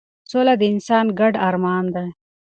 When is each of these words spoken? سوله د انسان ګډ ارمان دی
سوله 0.31 0.53
د 0.59 0.63
انسان 0.73 1.05
ګډ 1.19 1.33
ارمان 1.47 1.85
دی 1.95 2.07